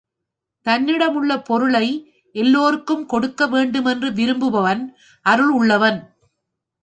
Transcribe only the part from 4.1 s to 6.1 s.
விரும்புபவன் அருள் உள்ளவன்.